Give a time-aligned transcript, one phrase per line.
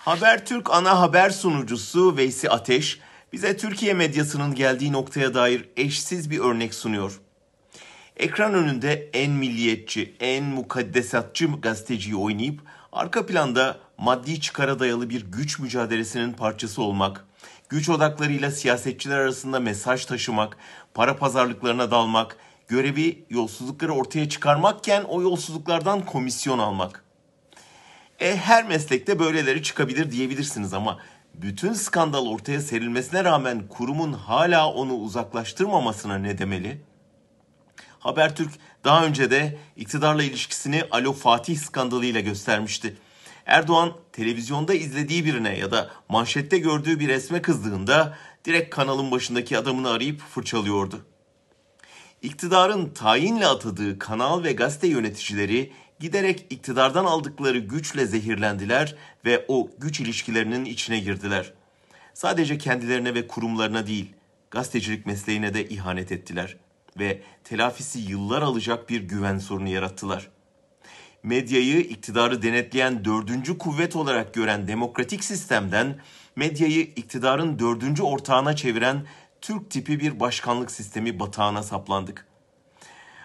[0.00, 3.00] Habertürk ana haber sunucusu Veysi Ateş
[3.32, 7.20] bize Türkiye medyasının geldiği noktaya dair eşsiz bir örnek sunuyor.
[8.16, 12.60] Ekran önünde en milliyetçi, en mukaddesatçı gazeteciyi oynayıp
[12.92, 17.24] arka planda maddi çıkara dayalı bir güç mücadelesinin parçası olmak,
[17.68, 20.56] güç odaklarıyla siyasetçiler arasında mesaj taşımak,
[20.94, 22.36] para pazarlıklarına dalmak,
[22.68, 27.09] görevi yolsuzlukları ortaya çıkarmakken o yolsuzluklardan komisyon almak.
[28.20, 30.98] E, her meslekte böyleleri çıkabilir diyebilirsiniz ama
[31.34, 36.80] bütün skandal ortaya serilmesine rağmen kurumun hala onu uzaklaştırmamasına ne demeli?
[37.98, 38.50] Habertürk
[38.84, 42.96] daha önce de iktidarla ilişkisini Alo Fatih skandalıyla göstermişti.
[43.46, 49.90] Erdoğan televizyonda izlediği birine ya da manşette gördüğü bir resme kızdığında direkt kanalın başındaki adamını
[49.90, 51.06] arayıp fırçalıyordu.
[52.22, 60.00] İktidarın tayinle atadığı kanal ve gazete yöneticileri giderek iktidardan aldıkları güçle zehirlendiler ve o güç
[60.00, 61.52] ilişkilerinin içine girdiler.
[62.14, 64.12] Sadece kendilerine ve kurumlarına değil,
[64.50, 66.56] gazetecilik mesleğine de ihanet ettiler
[66.98, 70.28] ve telafisi yıllar alacak bir güven sorunu yarattılar.
[71.22, 76.00] Medyayı iktidarı denetleyen dördüncü kuvvet olarak gören demokratik sistemden
[76.36, 79.06] medyayı iktidarın dördüncü ortağına çeviren
[79.40, 82.26] Türk tipi bir başkanlık sistemi batağına saplandık.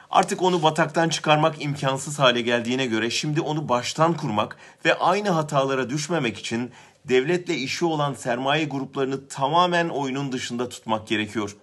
[0.10, 5.90] Artık onu bataktan çıkarmak imkansız hale geldiğine göre şimdi onu baştan kurmak ve aynı hatalara
[5.90, 6.72] düşmemek için
[7.06, 11.56] devletle işi olan sermaye gruplarını tamamen oyunun dışında tutmak gerekiyor.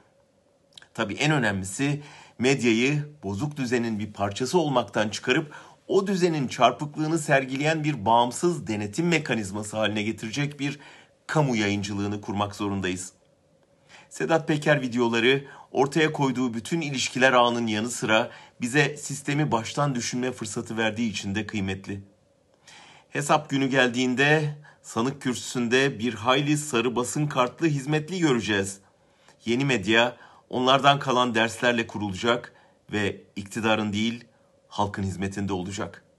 [0.94, 2.02] Tabii en önemlisi
[2.38, 5.54] medyayı bozuk düzenin bir parçası olmaktan çıkarıp
[5.88, 10.78] o düzenin çarpıklığını sergileyen bir bağımsız denetim mekanizması haline getirecek bir
[11.26, 13.12] kamu yayıncılığını kurmak zorundayız.
[14.10, 20.76] Sedat Peker videoları ortaya koyduğu bütün ilişkiler ağının yanı sıra bize sistemi baştan düşünme fırsatı
[20.76, 22.00] verdiği için de kıymetli.
[23.10, 28.78] Hesap günü geldiğinde sanık kürsüsünde bir hayli sarı basın kartlı hizmetli göreceğiz.
[29.44, 30.16] Yeni medya
[30.50, 32.52] onlardan kalan derslerle kurulacak
[32.92, 34.24] ve iktidarın değil
[34.68, 36.11] halkın hizmetinde olacak.''